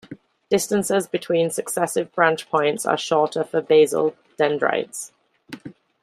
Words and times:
Distances 0.49 1.05
between 1.05 1.51
successive 1.51 2.11
branch 2.11 2.49
points 2.49 2.87
are 2.87 2.97
shorter 2.97 3.43
for 3.43 3.61
basal 3.61 4.15
dendrites. 4.35 5.11